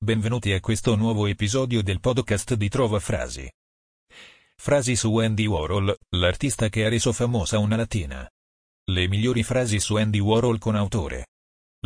Benvenuti 0.00 0.52
a 0.52 0.60
questo 0.60 0.94
nuovo 0.94 1.26
episodio 1.26 1.82
del 1.82 1.98
podcast 1.98 2.54
di 2.54 2.68
Trova 2.68 3.00
Frasi. 3.00 3.50
Frasi 4.54 4.94
su 4.94 5.16
Andy 5.16 5.44
Warhol, 5.44 5.92
l'artista 6.10 6.68
che 6.68 6.84
ha 6.84 6.88
reso 6.88 7.12
famosa 7.12 7.58
una 7.58 7.74
latina. 7.74 8.26
Le 8.92 9.08
migliori 9.08 9.42
frasi 9.42 9.80
su 9.80 9.96
Andy 9.96 10.20
Warhol 10.20 10.60
con 10.60 10.76
autore. 10.76 11.26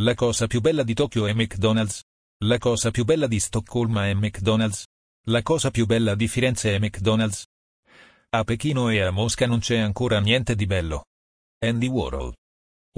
La 0.01 0.14
cosa 0.14 0.46
più 0.46 0.61
bella 0.61 0.83
di 0.83 0.93
Tokyo 0.93 1.27
è 1.27 1.33
McDonald's. 1.33 2.03
La 2.45 2.59
cosa 2.59 2.90
più 2.90 3.04
bella 3.04 3.27
di 3.27 3.40
Stoccolma 3.40 4.06
è 4.06 4.13
McDonald's. 4.13 4.85
La 5.24 5.40
cosa 5.40 5.71
più 5.71 5.87
bella 5.87 6.15
di 6.15 6.29
Firenze 6.29 6.74
è 6.74 6.79
McDonald's. 6.79 7.47
A 8.29 8.44
Pechino 8.44 8.90
e 8.90 9.01
a 9.01 9.10
Mosca 9.10 9.47
non 9.47 9.60
c'è 9.60 9.79
ancora 9.79 10.21
niente 10.21 10.54
di 10.54 10.67
bello. 10.67 11.06
Andy 11.60 11.87
Warhol. 11.87 12.35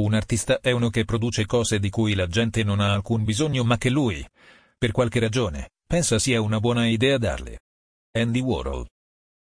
Un 0.00 0.12
artista 0.12 0.58
è 0.58 0.72
uno 0.72 0.90
che 0.90 1.04
produce 1.04 1.46
cose 1.46 1.78
di 1.78 1.88
cui 1.88 2.14
la 2.14 2.26
gente 2.26 2.64
non 2.64 2.80
ha 2.80 2.92
alcun 2.92 3.22
bisogno 3.22 3.62
ma 3.62 3.78
che 3.78 3.90
lui, 3.90 4.26
per 4.76 4.92
qualche 4.92 5.20
ragione, 5.20 5.70
pensa 5.86 6.18
sia 6.18 6.40
una 6.40 6.60
buona 6.60 6.86
idea 6.86 7.18
darle. 7.18 7.60
Andy 8.12 8.40
Warhol. 8.40 8.86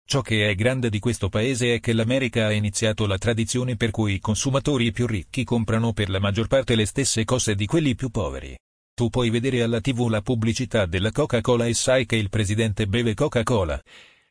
Ciò 0.05 0.21
che 0.21 0.49
è 0.49 0.55
grande 0.55 0.91
di 0.91 0.99
questo 0.99 1.29
paese 1.29 1.75
è 1.75 1.81
che 1.81 1.93
l'America 1.93 2.47
ha 2.47 2.53
iniziato 2.53 3.07
la 3.07 3.19
tradizione 3.19 3.77
per 3.77 3.91
cui 3.91 4.15
i 4.15 4.21
consumatori 4.21 4.91
più 4.93 5.07
ricchi 5.07 5.45
comprano 5.45 5.93
per 5.93 6.11
la 6.11 6.19
maggior 6.19 6.49
parte 6.49 6.75
le 6.75 6.87
stesse 6.87 7.25
cose 7.25 7.55
di 7.55 7.67
quelli 7.67 7.95
più 7.95 8.11
poveri. 8.11 8.57
Tu 8.95 9.09
puoi 9.09 9.31
vedere 9.31 9.63
alla 9.63 9.81
tv 9.81 10.09
la 10.09 10.21
pubblicità 10.21 10.87
della 10.87 11.13
Coca-Cola 11.13 11.67
e 11.67 11.75
sai 11.75 12.05
che 12.05 12.17
il 12.17 12.29
presidente 12.29 12.87
beve 12.87 13.15
Coca-Cola. 13.15 13.81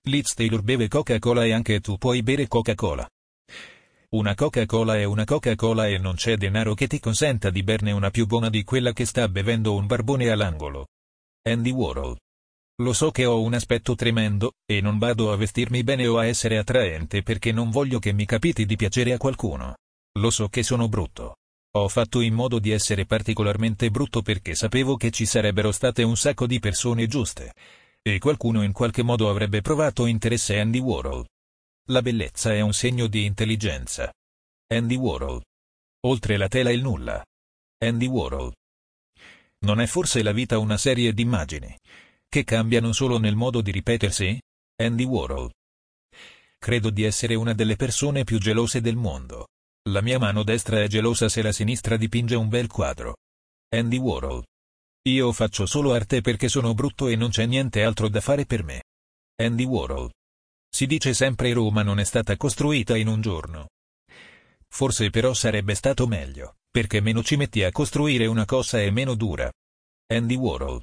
Liz 0.03 0.33
Taylor 0.33 0.61
beve 0.61 0.87
Coca-Cola 0.87 1.45
e 1.45 1.51
anche 1.51 1.79
tu 1.79 1.97
puoi 1.97 2.21
bere 2.21 2.47
Coca-Cola. 2.47 3.07
Una 4.13 4.35
Coca-Cola 4.35 4.97
è 4.97 5.05
una 5.05 5.23
Coca-Cola 5.23 5.87
e 5.87 5.97
non 5.97 6.15
c'è 6.15 6.35
denaro 6.35 6.73
che 6.73 6.87
ti 6.87 6.99
consenta 6.99 7.49
di 7.49 7.63
berne 7.63 7.93
una 7.93 8.09
più 8.09 8.25
buona 8.25 8.49
di 8.49 8.65
quella 8.65 8.91
che 8.91 9.05
sta 9.05 9.29
bevendo 9.29 9.73
un 9.73 9.87
barbone 9.87 10.29
all'angolo. 10.29 10.87
Andy 11.43 11.71
Warhol. 11.71 12.17
Lo 12.81 12.91
so 12.91 13.11
che 13.11 13.23
ho 13.23 13.41
un 13.41 13.53
aspetto 13.53 13.95
tremendo, 13.95 14.55
e 14.65 14.81
non 14.81 14.97
vado 14.97 15.31
a 15.31 15.37
vestirmi 15.37 15.81
bene 15.85 16.07
o 16.07 16.17
a 16.17 16.25
essere 16.25 16.57
attraente 16.57 17.23
perché 17.23 17.53
non 17.53 17.69
voglio 17.69 17.99
che 17.99 18.11
mi 18.11 18.25
capiti 18.25 18.65
di 18.65 18.75
piacere 18.75 19.13
a 19.13 19.17
qualcuno. 19.17 19.77
Lo 20.19 20.29
so 20.29 20.49
che 20.49 20.61
sono 20.61 20.89
brutto. 20.89 21.37
Ho 21.77 21.87
fatto 21.87 22.19
in 22.19 22.33
modo 22.33 22.59
di 22.59 22.71
essere 22.71 23.05
particolarmente 23.05 23.89
brutto 23.91 24.21
perché 24.21 24.55
sapevo 24.55 24.97
che 24.97 25.11
ci 25.11 25.25
sarebbero 25.25 25.71
state 25.71 26.03
un 26.03 26.17
sacco 26.17 26.47
di 26.47 26.59
persone 26.59 27.07
giuste. 27.07 27.53
E 28.01 28.19
qualcuno 28.19 28.61
in 28.63 28.73
qualche 28.73 29.03
modo 29.03 29.29
avrebbe 29.29 29.61
provato 29.61 30.05
interesse 30.05 30.59
a 30.59 30.63
Andy 30.63 30.79
Warhol. 30.79 31.25
La 31.91 32.01
bellezza 32.01 32.53
è 32.53 32.61
un 32.61 32.71
segno 32.71 33.07
di 33.07 33.25
intelligenza. 33.25 34.09
Andy 34.73 34.95
Warhol. 34.95 35.41
Oltre 36.05 36.37
la 36.37 36.47
tela 36.47 36.71
il 36.71 36.81
nulla. 36.81 37.21
Andy 37.83 38.05
Warhol. 38.05 38.53
Non 39.65 39.81
è 39.81 39.85
forse 39.87 40.23
la 40.23 40.31
vita 40.31 40.57
una 40.57 40.77
serie 40.77 41.11
di 41.11 41.21
immagini 41.21 41.77
che 42.29 42.45
cambiano 42.45 42.93
solo 42.93 43.17
nel 43.17 43.35
modo 43.35 43.59
di 43.59 43.71
ripetersi? 43.71 44.39
Andy 44.81 45.03
Warhol. 45.03 45.51
Credo 46.57 46.89
di 46.91 47.03
essere 47.03 47.35
una 47.35 47.51
delle 47.51 47.75
persone 47.75 48.23
più 48.23 48.39
gelose 48.39 48.79
del 48.79 48.95
mondo. 48.95 49.47
La 49.89 49.99
mia 49.99 50.17
mano 50.17 50.43
destra 50.43 50.81
è 50.81 50.87
gelosa 50.87 51.27
se 51.27 51.41
la 51.41 51.51
sinistra 51.51 51.97
dipinge 51.97 52.35
un 52.35 52.47
bel 52.47 52.67
quadro. 52.67 53.17
Andy 53.75 53.97
Warhol. 53.97 54.45
Io 55.09 55.33
faccio 55.33 55.65
solo 55.65 55.91
arte 55.91 56.21
perché 56.21 56.47
sono 56.47 56.73
brutto 56.73 57.09
e 57.09 57.17
non 57.17 57.31
c'è 57.31 57.45
niente 57.45 57.83
altro 57.83 58.07
da 58.07 58.21
fare 58.21 58.45
per 58.45 58.63
me. 58.63 58.83
Andy 59.35 59.65
Warhol. 59.65 60.09
Si 60.73 60.85
dice 60.85 61.13
sempre 61.13 61.53
Roma 61.53 61.83
non 61.83 61.99
è 61.99 62.03
stata 62.03 62.37
costruita 62.37 62.95
in 62.95 63.07
un 63.07 63.21
giorno. 63.21 63.67
Forse 64.67 65.09
però 65.09 65.33
sarebbe 65.33 65.75
stato 65.75 66.07
meglio 66.07 66.55
perché 66.71 67.01
meno 67.01 67.21
ci 67.21 67.35
metti 67.35 67.63
a 67.63 67.71
costruire 67.71 68.25
una 68.27 68.45
cosa 68.45 68.81
e 68.81 68.89
meno 68.91 69.13
dura. 69.13 69.51
Andy 70.07 70.35
Warhol. 70.35 70.81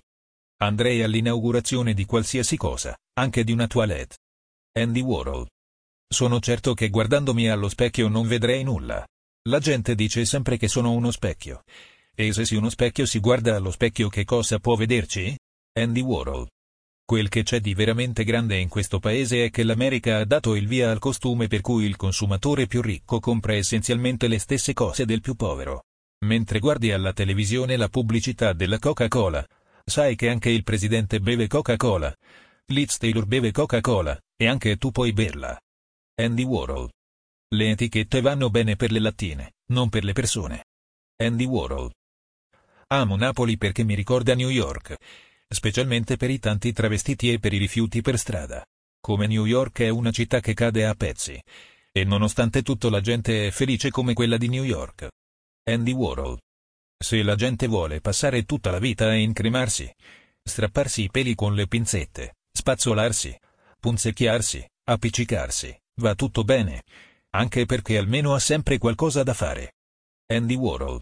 Andrei 0.61 1.03
all'inaugurazione 1.03 1.95
di 1.95 2.05
qualsiasi 2.05 2.57
cosa, 2.57 2.95
anche 3.15 3.43
di 3.43 3.53
una 3.53 3.67
toilette. 3.67 4.19
Andy 4.73 5.01
Warhol. 5.01 5.49
Sono 6.07 6.41
certo 6.41 6.75
che 6.75 6.91
guardandomi 6.91 7.49
allo 7.49 7.69
specchio 7.71 8.09
non 8.09 8.27
vedrei 8.27 8.65
nulla. 8.65 9.07
La 9.49 9.61
gente 9.61 9.95
dice 9.95 10.27
sempre 10.27 10.59
che 10.59 10.69
sono 10.69 10.93
uno 10.93 11.11
specchio. 11.11 11.63
E 12.15 12.33
se 12.33 12.45
si 12.45 12.55
uno 12.55 12.69
specchio 12.69 13.07
si 13.07 13.19
guarda 13.19 13.57
allo 13.57 13.71
specchio 13.71 14.09
che 14.09 14.25
cosa 14.25 14.59
può 14.59 14.75
vederci? 14.75 15.35
Andy 15.73 16.01
Warhol. 16.01 16.47
Quel 17.09 17.31
che 17.31 17.43
c'è 17.43 17.61
di 17.61 17.73
veramente 17.73 18.23
grande 18.23 18.59
in 18.59 18.69
questo 18.69 18.99
paese 18.99 19.47
è 19.47 19.51
che 19.51 19.63
l'America 19.63 20.19
ha 20.19 20.27
dato 20.27 20.55
il 20.55 20.67
via 20.67 20.91
al 20.91 20.99
costume 20.99 21.47
per 21.47 21.63
cui 21.63 21.87
il 21.87 21.97
consumatore 21.97 22.67
più 22.67 22.83
ricco 22.83 23.19
compra 23.19 23.55
essenzialmente 23.55 24.29
le 24.29 24.39
stesse 24.39 24.75
cose 24.75 25.07
del 25.07 25.23
più 25.23 25.35
povero. 25.35 25.85
Mentre 26.27 26.59
guardi 26.59 26.93
alla 26.93 27.15
televisione 27.15 27.79
la 27.79 27.89
pubblicità 27.89 28.53
della 28.53 28.79
Coca-Cola, 28.79 29.43
sai 29.87 30.17
che 30.17 30.29
anche 30.29 30.51
il 30.51 30.65
presidente 30.65 31.19
beve 31.19 31.47
Coca-Cola. 31.47 32.15
Liz 32.67 32.99
Taylor 32.99 33.25
beve 33.25 33.53
Coca-Cola, 33.53 34.21
e 34.37 34.47
anche 34.47 34.77
tu 34.77 34.91
puoi 34.91 35.15
berla. 35.15 35.59
Andy 36.21 36.43
Warhol. 36.43 36.91
Le 37.55 37.71
etichette 37.71 38.21
vanno 38.21 38.51
bene 38.51 38.77
per 38.77 38.93
le 38.93 39.01
lattine, 39.01 39.55
non 39.69 39.89
per 39.89 40.05
le 40.05 40.13
persone. 40.13 40.67
Andy 41.17 41.47
Warhol. 41.47 41.91
Amo 42.89 43.17
Napoli 43.17 43.57
perché 43.57 43.83
mi 43.83 43.95
ricorda 43.95 44.35
New 44.35 44.51
York 44.51 44.97
specialmente 45.49 46.17
per 46.17 46.31
i 46.31 46.39
tanti 46.39 46.73
travestiti 46.73 47.33
e 47.33 47.39
per 47.39 47.53
i 47.53 47.59
rifiuti 47.59 48.03
per 48.03 48.19
strada. 48.19 48.65
Come 49.01 49.27
New 49.27 49.45
York 49.45 49.81
è 49.81 49.89
una 49.89 50.11
città 50.11 50.41
che 50.41 50.55
cade 50.55 50.87
a 50.87 50.95
pezzi. 50.95 51.41
E 51.91 52.05
nonostante 52.05 52.63
tutto 52.63 52.91
la 52.91 53.01
gente 53.01 53.47
è 53.47 53.51
felice 53.51 53.91
come 53.91 54.13
quella 54.13 54.37
di 54.37 54.49
New 54.49 54.65
York. 54.65 55.09
Andy 55.65 55.93
Warhol. 55.93 56.39
Se 56.99 57.23
la 57.23 57.35
gente 57.35 57.67
vuole 57.67 58.01
passare 58.01 58.45
tutta 58.45 58.71
la 58.71 58.79
vita 58.79 59.07
a 59.07 59.15
incremarsi, 59.15 59.91
strapparsi 60.43 61.03
i 61.03 61.11
peli 61.11 61.35
con 61.35 61.55
le 61.55 61.67
pinzette, 61.67 62.37
spazzolarsi, 62.53 63.37
punzecchiarsi, 63.79 64.67
appiccicarsi, 64.85 65.77
va 66.01 66.15
tutto 66.15 66.45
bene. 66.45 66.83
Anche 67.31 67.67
perché 67.67 67.99
almeno 67.99 68.35
ha 68.35 68.39
sempre 68.39 68.79
qualcosa 68.79 69.23
da 69.23 69.35
fare. 69.35 69.75
Andy 70.27 70.55
Warhol. 70.55 71.01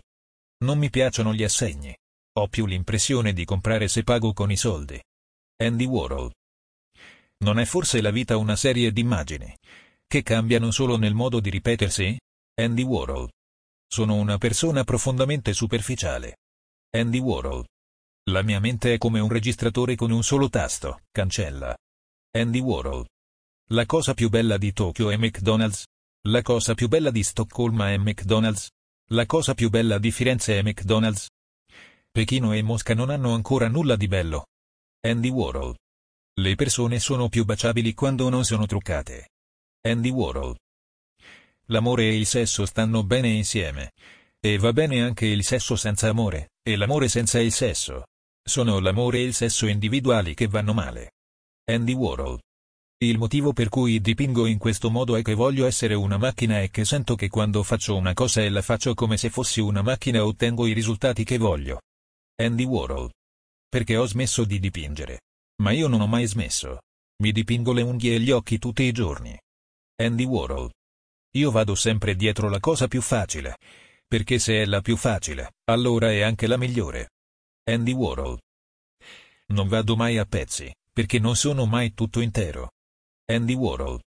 Non 0.59 0.79
mi 0.79 0.91
piacciono 0.91 1.33
gli 1.33 1.45
assegni. 1.45 1.97
Ho 2.39 2.49
più 2.49 2.67
l'impressione 2.67 3.33
di 3.33 3.45
comprare 3.45 3.89
se 3.89 4.03
pago 4.03 4.33
con 4.33 4.51
i 4.51 4.57
soldi. 4.57 5.03
Andy 5.57 5.87
Warhol. 5.87 6.31
Non 7.39 7.59
è 7.59 7.65
forse 7.65 8.01
la 8.01 8.11
vita 8.11 8.37
una 8.37 8.57
serie 8.57 8.93
di 8.93 9.01
immagini 9.01 9.55
che 10.09 10.23
cambiano 10.23 10.71
solo 10.71 10.97
nel 10.97 11.15
modo 11.15 11.41
di 11.41 11.51
ripetersi? 11.51 12.17
Andy 12.61 12.83
Warhol. 12.83 13.29
Sono 13.89 14.15
una 14.15 14.39
persona 14.39 14.85
profondamente 14.85 15.53
superficiale. 15.53 16.37
Andy 16.91 17.19
Warhol. 17.19 17.65
La 18.31 18.43
mia 18.43 18.61
mente 18.61 18.95
è 18.95 18.99
come 18.99 19.19
un 19.19 19.29
registratore 19.29 19.97
con 19.97 20.11
un 20.11 20.23
solo 20.23 20.49
tasto, 20.49 21.01
cancella. 21.11 21.77
Andy 22.37 22.61
Warhol. 22.61 23.07
La 23.71 23.85
cosa 23.85 24.15
più 24.15 24.29
bella 24.29 24.59
di 24.59 24.73
Tokyo 24.73 25.11
è 25.11 25.17
McDonald's. 25.17 25.85
La 26.29 26.43
cosa 26.43 26.75
più 26.75 26.89
bella 26.89 27.11
di 27.11 27.23
Stoccolma 27.23 27.91
è 27.91 27.97
McDonald's. 27.97 28.69
La 29.11 29.27
cosa 29.27 29.55
più 29.55 29.71
bella 29.71 29.99
di 29.99 30.11
Firenze 30.13 30.59
è 30.59 30.63
McDonald's. 30.63 31.29
Pechino 32.17 32.55
e 32.55 32.63
Mosca 32.63 32.95
non 32.95 33.11
hanno 33.11 33.35
ancora 33.35 33.69
nulla 33.69 33.95
di 33.95 34.09
bello. 34.09 34.47
Andy 35.07 35.29
Warhol. 35.29 35.77
Le 36.41 36.55
persone 36.55 36.99
sono 36.99 37.29
più 37.29 37.45
baciabili 37.45 37.93
quando 37.93 38.31
non 38.31 38.43
sono 38.43 38.65
truccate. 38.65 39.29
Andy 39.87 40.09
Warhol. 40.09 40.57
L'amore 41.67 42.05
e 42.05 42.17
il 42.17 42.25
sesso 42.25 42.65
stanno 42.65 43.05
bene 43.05 43.29
insieme. 43.29 43.91
E 44.41 44.57
va 44.57 44.73
bene 44.73 45.03
anche 45.03 45.27
il 45.27 45.45
sesso 45.45 45.77
senza 45.77 46.09
amore, 46.09 46.53
e 46.67 46.77
l'amore 46.77 47.09
senza 47.09 47.39
il 47.39 47.53
sesso. 47.53 48.07
Sono 48.43 48.79
l'amore 48.79 49.19
e 49.19 49.25
il 49.25 49.35
sesso 49.35 49.67
individuali 49.67 50.33
che 50.33 50.47
vanno 50.47 50.73
male. 50.73 51.17
Andy 51.71 51.93
Warhol. 51.93 52.41
Il 52.97 53.19
motivo 53.19 53.53
per 53.53 53.69
cui 53.69 54.01
dipingo 54.01 54.47
in 54.47 54.57
questo 54.57 54.91
modo 54.91 55.17
è 55.17 55.23
che 55.23 55.35
voglio 55.35 55.67
essere 55.67 55.93
una 55.93 56.17
macchina 56.17 56.63
e 56.63 56.71
che 56.71 56.87
sento 56.87 57.15
che 57.15 57.29
quando 57.29 57.63
faccio 57.63 57.95
una 57.95 58.15
cosa 58.15 58.41
e 58.41 58.49
la 58.49 58.63
faccio 58.63 58.95
come 58.95 59.19
se 59.19 59.29
fossi 59.29 59.61
una 59.61 59.83
macchina 59.83 60.25
ottengo 60.25 60.67
i 60.67 60.73
risultati 60.73 61.23
che 61.23 61.37
voglio. 61.37 61.81
Andy 62.39 62.65
Warhol. 62.65 63.11
Perché 63.67 63.97
ho 63.97 64.05
smesso 64.05 64.45
di 64.45 64.59
dipingere. 64.59 65.23
Ma 65.63 65.71
io 65.71 65.89
non 65.89 66.03
ho 66.03 66.07
mai 66.07 66.27
smesso. 66.27 66.81
Mi 67.23 67.33
dipingo 67.33 67.73
le 67.73 67.81
unghie 67.81 68.17
e 68.17 68.21
gli 68.21 68.31
occhi 68.31 68.59
tutti 68.59 68.83
i 68.83 68.93
giorni. 68.93 69.35
Andy 70.03 70.25
Warhol. 70.25 70.71
Io 71.37 71.51
vado 71.51 71.75
sempre 71.75 72.15
dietro 72.15 72.51
la 72.51 72.61
cosa 72.61 72.89
più 72.89 73.01
facile. 73.01 73.57
Perché 74.07 74.39
se 74.39 74.61
è 74.61 74.67
la 74.67 74.83
più 74.83 74.99
facile, 74.99 75.55
allora 75.65 76.11
è 76.11 76.21
anche 76.21 76.47
la 76.47 76.59
migliore. 76.59 77.13
Andy 77.65 77.93
Warhol. 77.93 78.39
Non 79.47 79.69
vado 79.69 79.97
mai 79.97 80.19
a 80.19 80.27
pezzi, 80.27 80.71
perché 80.93 81.19
non 81.19 81.37
sono 81.37 81.65
mai 81.65 81.95
tutto 81.95 82.21
intero. 82.21 82.73
Andy 83.25 83.55
Warhol. 83.55 83.99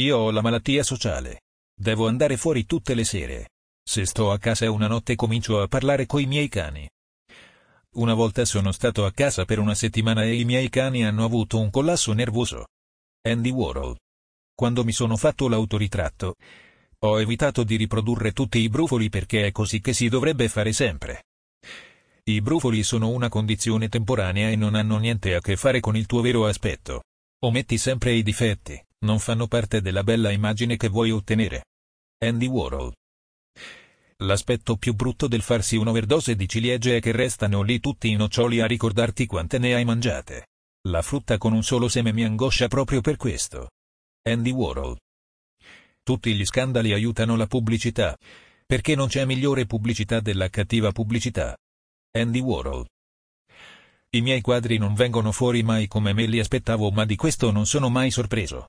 Io 0.00 0.18
ho 0.18 0.30
la 0.30 0.42
malattia 0.42 0.82
sociale. 0.82 1.40
Devo 1.74 2.06
andare 2.06 2.36
fuori 2.36 2.66
tutte 2.66 2.92
le 2.92 3.04
sere. 3.04 3.48
Se 3.82 4.04
sto 4.04 4.30
a 4.30 4.38
casa 4.38 4.70
una 4.70 4.88
notte 4.88 5.16
comincio 5.16 5.62
a 5.62 5.68
parlare 5.68 6.04
coi 6.04 6.26
miei 6.26 6.48
cani. 6.48 6.86
Una 7.94 8.14
volta 8.14 8.46
sono 8.46 8.72
stato 8.72 9.04
a 9.04 9.12
casa 9.12 9.44
per 9.44 9.58
una 9.58 9.74
settimana 9.74 10.24
e 10.24 10.36
i 10.36 10.46
miei 10.46 10.70
cani 10.70 11.04
hanno 11.04 11.26
avuto 11.26 11.60
un 11.60 11.68
collasso 11.68 12.14
nervoso. 12.14 12.68
Andy 13.20 13.50
Warhol. 13.50 13.98
Quando 14.54 14.82
mi 14.82 14.92
sono 14.92 15.18
fatto 15.18 15.46
l'autoritratto, 15.46 16.36
ho 17.00 17.20
evitato 17.20 17.64
di 17.64 17.76
riprodurre 17.76 18.32
tutti 18.32 18.60
i 18.60 18.70
brufoli 18.70 19.10
perché 19.10 19.44
è 19.46 19.52
così 19.52 19.82
che 19.82 19.92
si 19.92 20.08
dovrebbe 20.08 20.48
fare 20.48 20.72
sempre. 20.72 21.24
I 22.24 22.40
brufoli 22.40 22.82
sono 22.82 23.10
una 23.10 23.28
condizione 23.28 23.90
temporanea 23.90 24.48
e 24.48 24.56
non 24.56 24.74
hanno 24.74 24.96
niente 24.96 25.34
a 25.34 25.40
che 25.40 25.56
fare 25.56 25.80
con 25.80 25.94
il 25.94 26.06
tuo 26.06 26.22
vero 26.22 26.46
aspetto. 26.46 27.02
Ometti 27.44 27.76
sempre 27.76 28.14
i 28.14 28.22
difetti, 28.22 28.82
non 29.00 29.18
fanno 29.18 29.48
parte 29.48 29.82
della 29.82 30.02
bella 30.02 30.30
immagine 30.30 30.78
che 30.78 30.88
vuoi 30.88 31.10
ottenere. 31.10 31.64
Andy 32.24 32.46
Warhol 32.46 32.94
L'aspetto 34.22 34.76
più 34.76 34.94
brutto 34.94 35.26
del 35.26 35.42
farsi 35.42 35.76
un'overdose 35.76 36.36
di 36.36 36.48
ciliegie 36.48 36.98
è 36.98 37.00
che 37.00 37.10
restano 37.10 37.62
lì 37.62 37.80
tutti 37.80 38.08
i 38.08 38.14
noccioli 38.14 38.60
a 38.60 38.66
ricordarti 38.66 39.26
quante 39.26 39.58
ne 39.58 39.74
hai 39.74 39.84
mangiate. 39.84 40.46
La 40.88 41.02
frutta 41.02 41.38
con 41.38 41.52
un 41.52 41.64
solo 41.64 41.88
seme 41.88 42.12
mi 42.12 42.24
angoscia 42.24 42.68
proprio 42.68 43.00
per 43.00 43.16
questo. 43.16 43.70
Andy 44.22 44.52
Warhol 44.52 44.96
Tutti 46.04 46.34
gli 46.34 46.44
scandali 46.44 46.92
aiutano 46.92 47.34
la 47.36 47.46
pubblicità. 47.46 48.16
Perché 48.64 48.94
non 48.94 49.08
c'è 49.08 49.24
migliore 49.24 49.66
pubblicità 49.66 50.20
della 50.20 50.48
cattiva 50.48 50.92
pubblicità. 50.92 51.56
Andy 52.12 52.40
Warhol 52.40 52.86
I 54.10 54.20
miei 54.20 54.40
quadri 54.40 54.78
non 54.78 54.94
vengono 54.94 55.32
fuori 55.32 55.64
mai 55.64 55.88
come 55.88 56.12
me 56.12 56.26
li 56.26 56.38
aspettavo 56.38 56.92
ma 56.92 57.04
di 57.04 57.16
questo 57.16 57.50
non 57.50 57.66
sono 57.66 57.88
mai 57.88 58.12
sorpreso. 58.12 58.68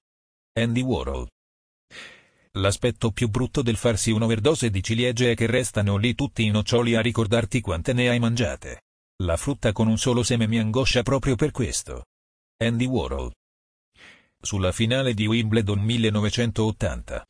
Andy 0.53 0.81
Warhol 0.81 1.27
L'aspetto 2.57 3.09
più 3.09 3.29
brutto 3.29 3.63
del 3.63 3.77
farsi 3.77 4.11
un'overdose 4.11 4.69
di 4.69 4.83
ciliegie 4.83 5.31
è 5.31 5.35
che 5.35 5.47
restano 5.47 5.97
lì 5.97 6.13
tutti 6.13 6.43
i 6.43 6.51
noccioli 6.51 6.93
a 6.93 7.01
ricordarti 7.01 7.61
quante 7.61 7.93
ne 7.93 8.09
hai 8.09 8.19
mangiate. 8.19 8.83
La 9.23 9.37
frutta 9.37 9.71
con 9.71 9.87
un 9.87 9.97
solo 9.97 10.21
seme 10.21 10.47
mi 10.47 10.59
angoscia 10.59 11.01
proprio 11.01 11.35
per 11.35 11.49
questo. 11.49 12.05
Andy 12.57 12.85
Warhol. 12.85 13.31
Sulla 14.39 14.71
finale 14.71 15.15
di 15.15 15.25
Wimbledon 15.25 15.79
1980. 15.79 17.25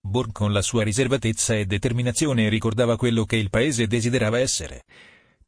Borg 0.00 0.32
con 0.32 0.52
la 0.52 0.62
sua 0.62 0.82
riservatezza 0.82 1.54
e 1.54 1.66
determinazione 1.66 2.48
ricordava 2.48 2.96
quello 2.96 3.26
che 3.26 3.36
il 3.36 3.50
paese 3.50 3.86
desiderava 3.86 4.38
essere. 4.38 4.84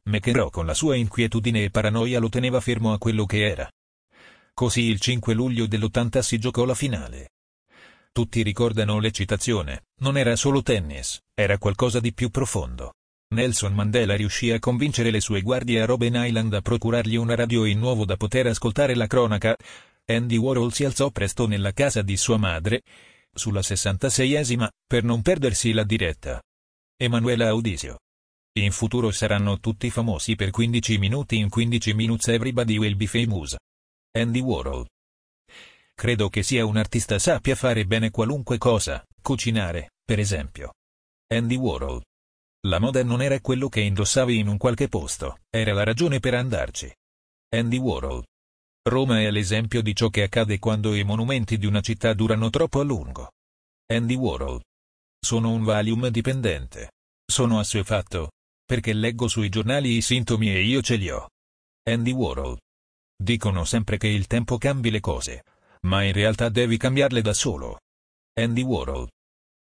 McEnroe 0.03 0.51
con 0.51 0.67
la 0.67 0.75
sua 0.75 0.95
inquietudine 0.95 1.63
e 1.63 1.69
paranoia 1.71 2.19
lo 2.19 2.29
teneva 2.29 2.59
fermo 2.59 2.93
a 2.93 2.99
quello 2.99 3.25
che 3.25 3.47
era. 3.47 3.67
Così 4.53 4.83
il 4.83 4.99
5 4.99 5.33
luglio 5.33 5.65
dell'80 5.65 6.19
si 6.19 6.37
giocò 6.37 6.65
la 6.65 6.75
finale. 6.75 7.31
Tutti 8.17 8.41
ricordano 8.41 8.99
l'eccitazione, 8.99 9.89
non 10.01 10.17
era 10.17 10.35
solo 10.35 10.63
tennis, 10.63 11.21
era 11.35 11.59
qualcosa 11.59 11.99
di 11.99 12.15
più 12.15 12.31
profondo. 12.31 12.95
Nelson 13.35 13.75
Mandela 13.75 14.15
riuscì 14.15 14.49
a 14.49 14.57
convincere 14.57 15.11
le 15.11 15.21
sue 15.21 15.43
guardie 15.43 15.81
a 15.81 15.85
Robben 15.85 16.15
Island 16.15 16.51
a 16.55 16.61
procurargli 16.61 17.15
una 17.15 17.35
radio 17.35 17.65
in 17.65 17.77
nuovo 17.77 18.05
da 18.05 18.17
poter 18.17 18.47
ascoltare 18.47 18.95
la 18.95 19.05
cronaca. 19.05 19.55
Andy 20.05 20.35
Warhol 20.35 20.73
si 20.73 20.83
alzò 20.83 21.11
presto 21.11 21.45
nella 21.45 21.73
casa 21.73 22.01
di 22.01 22.17
sua 22.17 22.37
madre, 22.37 22.81
sulla 23.31 23.59
66esima, 23.59 24.67
per 24.87 25.03
non 25.03 25.21
perdersi 25.21 25.71
la 25.71 25.83
diretta. 25.83 26.41
Emanuela 26.99 27.49
Audisio. 27.49 27.99
In 28.57 28.71
futuro 28.71 29.11
saranno 29.11 29.59
tutti 29.59 29.91
famosi 29.91 30.33
per 30.33 30.49
15 30.49 30.97
minuti 30.97 31.37
in 31.37 31.49
15 31.49 31.93
minutes 31.93 32.29
everybody 32.29 32.77
will 32.77 32.95
be 32.95 33.05
famous. 33.05 33.55
Andy 34.17 34.39
Warhol. 34.39 34.87
Credo 35.99 36.29
che 36.29 36.43
sia 36.43 36.63
un 36.63 36.77
artista 36.77 37.17
sappia 37.17 37.55
fare 37.55 37.87
bene 37.87 38.11
qualunque 38.11 38.59
cosa, 38.59 39.03
cucinare, 39.19 39.93
per 40.05 40.19
esempio. 40.19 40.75
Andy 41.33 41.55
Warhol. 41.55 42.03
La 42.67 42.79
moda 42.79 43.03
non 43.03 43.23
era 43.23 43.41
quello 43.41 43.67
che 43.67 43.81
indossavi 43.81 44.37
in 44.37 44.47
un 44.47 44.57
qualche 44.57 44.89
posto, 44.89 45.39
era 45.49 45.73
la 45.73 45.83
ragione 45.83 46.19
per 46.19 46.35
andarci. 46.35 46.93
Andy 47.49 47.77
Warhol. 47.77 48.23
Roma 48.87 49.21
è 49.21 49.31
l'esempio 49.31 49.81
di 49.81 49.95
ciò 49.95 50.09
che 50.09 50.21
accade 50.21 50.59
quando 50.59 50.93
i 50.93 51.03
monumenti 51.03 51.57
di 51.57 51.65
una 51.65 51.81
città 51.81 52.13
durano 52.13 52.51
troppo 52.51 52.79
a 52.79 52.83
lungo. 52.83 53.31
Andy 53.91 54.13
Warhol. 54.13 54.61
Sono 55.19 55.49
un 55.49 55.63
Valium 55.63 56.09
dipendente. 56.09 56.91
Sono 57.25 57.57
assuefatto. 57.57 58.33
Perché 58.63 58.93
leggo 58.93 59.27
sui 59.27 59.49
giornali 59.49 59.97
i 59.97 60.01
sintomi 60.03 60.53
e 60.53 60.61
io 60.61 60.83
ce 60.83 60.95
li 60.97 61.09
ho. 61.09 61.27
Andy 61.89 62.11
Warhol. 62.11 62.59
Dicono 63.15 63.65
sempre 63.65 63.97
che 63.97 64.07
il 64.07 64.27
tempo 64.27 64.59
cambi 64.59 64.91
le 64.91 64.99
cose, 64.99 65.43
ma 65.87 66.03
in 66.03 66.11
realtà 66.11 66.49
devi 66.49 66.77
cambiarle 66.77 67.21
da 67.21 67.33
solo. 67.33 67.79
Andy 68.33 68.61
Warhol. 68.61 69.09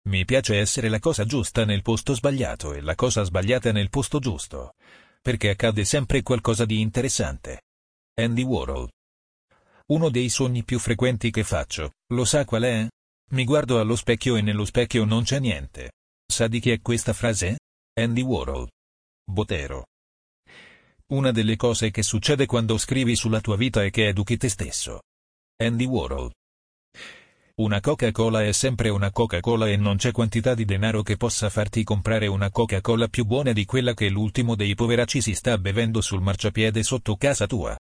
Mi 0.08 0.24
piace 0.24 0.58
essere 0.58 0.88
la 0.88 1.00
cosa 1.00 1.24
giusta 1.24 1.64
nel 1.64 1.82
posto 1.82 2.14
sbagliato 2.14 2.72
e 2.72 2.80
la 2.80 2.94
cosa 2.94 3.24
sbagliata 3.24 3.72
nel 3.72 3.90
posto 3.90 4.19
giusto. 4.20 4.74
Perché 5.20 5.50
accade 5.50 5.84
sempre 5.84 6.22
qualcosa 6.22 6.64
di 6.64 6.80
interessante. 6.80 7.62
Andy 8.14 8.42
Warhol. 8.42 8.88
Uno 9.86 10.10
dei 10.10 10.28
sogni 10.28 10.64
più 10.64 10.78
frequenti 10.78 11.30
che 11.30 11.44
faccio, 11.44 11.92
lo 12.12 12.24
sa 12.24 12.44
qual 12.44 12.62
è? 12.62 12.88
Mi 13.30 13.44
guardo 13.44 13.80
allo 13.80 13.96
specchio 13.96 14.36
e 14.36 14.42
nello 14.42 14.64
specchio 14.64 15.04
non 15.04 15.24
c'è 15.24 15.38
niente. 15.38 15.92
Sa 16.26 16.46
di 16.46 16.60
chi 16.60 16.70
è 16.70 16.80
questa 16.80 17.12
frase? 17.12 17.58
Andy 17.94 18.22
Warhol. 18.22 18.69
Botero. 19.24 19.86
Una 21.08 21.30
delle 21.30 21.56
cose 21.56 21.90
che 21.90 22.02
succede 22.02 22.46
quando 22.46 22.78
scrivi 22.78 23.16
sulla 23.16 23.40
tua 23.40 23.56
vita 23.56 23.84
è 23.84 23.90
che 23.90 24.08
educhi 24.08 24.36
te 24.36 24.48
stesso. 24.48 25.02
Andy 25.62 25.84
Warhol. 25.84 26.32
Una 27.54 27.80
Coca-Cola 27.80 28.44
è 28.44 28.50
sempre 28.50 28.88
una 28.88 29.12
Coca-Cola 29.12 29.68
e 29.68 29.76
non 29.76 29.96
c'è 29.96 30.10
quantità 30.10 30.54
di 30.54 30.64
denaro 30.64 31.02
che 31.02 31.16
possa 31.16 31.50
farti 31.50 31.84
comprare 31.84 32.26
una 32.26 32.50
Coca-Cola 32.50 33.06
più 33.06 33.24
buona 33.24 33.52
di 33.52 33.64
quella 33.64 33.94
che 33.94 34.08
l'ultimo 34.08 34.56
dei 34.56 34.74
poveracci 34.74 35.20
si 35.20 35.34
sta 35.34 35.58
bevendo 35.58 36.00
sul 36.00 36.20
marciapiede 36.20 36.82
sotto 36.82 37.14
casa 37.14 37.46
tua. 37.46 37.78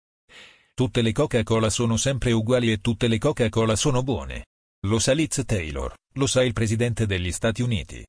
Tutte 0.72 1.02
le 1.02 1.10
Coca-Cola 1.10 1.68
sono 1.68 1.96
sempre 1.96 2.30
uguali 2.30 2.70
e 2.70 2.78
tutte 2.78 3.08
le 3.08 3.18
Coca-Cola 3.18 3.74
sono 3.74 4.04
buone. 4.04 4.46
Lo 4.86 5.00
sa 5.00 5.12
Liz 5.12 5.42
Taylor, 5.44 5.92
lo 6.14 6.26
sa 6.28 6.44
il 6.44 6.52
presidente 6.52 7.06
degli 7.06 7.32
Stati 7.32 7.62
Uniti. 7.62 8.06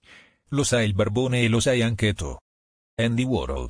Lo 0.49 0.63
sa 0.63 0.83
il 0.83 0.93
barbone 0.93 1.41
e 1.41 1.47
lo 1.47 1.59
sai 1.59 1.81
anche 1.81 2.13
tu. 2.13 2.35
Andy 3.01 3.23
Warhol. 3.23 3.69